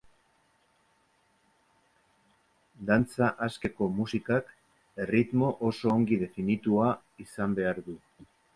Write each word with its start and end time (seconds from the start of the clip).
Dantza 2.87 3.29
askeko 3.47 3.91
musikak 3.99 4.51
erritmo 5.05 5.53
oso 5.71 5.95
ongi 5.99 6.21
definitua 6.25 6.91
izan 7.29 7.59
behar 7.61 7.85
du. 7.91 8.01